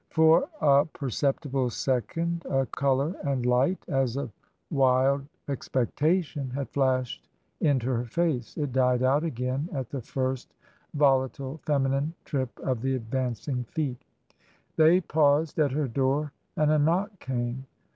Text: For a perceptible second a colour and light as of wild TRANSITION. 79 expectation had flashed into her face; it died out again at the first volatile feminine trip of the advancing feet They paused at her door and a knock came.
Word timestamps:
For 0.09 0.49
a 0.61 0.83
perceptible 0.85 1.69
second 1.69 2.43
a 2.49 2.65
colour 2.65 3.13
and 3.23 3.45
light 3.45 3.77
as 3.87 4.17
of 4.17 4.31
wild 4.71 5.19
TRANSITION. 5.19 5.43
79 5.45 5.53
expectation 5.53 6.49
had 6.49 6.69
flashed 6.69 7.29
into 7.59 7.87
her 7.89 8.05
face; 8.05 8.57
it 8.57 8.71
died 8.71 9.03
out 9.03 9.23
again 9.23 9.69
at 9.71 9.91
the 9.91 10.01
first 10.01 10.55
volatile 10.95 11.59
feminine 11.67 12.15
trip 12.25 12.57
of 12.63 12.81
the 12.81 12.95
advancing 12.95 13.63
feet 13.65 14.01
They 14.75 15.01
paused 15.01 15.59
at 15.59 15.73
her 15.73 15.87
door 15.87 16.31
and 16.57 16.71
a 16.71 16.79
knock 16.79 17.19
came. 17.19 17.67